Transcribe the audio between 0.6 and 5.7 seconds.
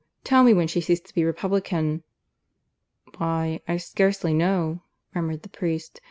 she ceased to be republican." "Why, I scarcely know," murmured the